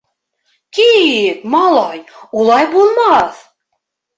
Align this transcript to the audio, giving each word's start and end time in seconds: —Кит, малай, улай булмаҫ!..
—Кит, 0.77 1.39
малай, 1.55 2.01
улай 2.41 2.69
булмаҫ!.. 2.73 3.45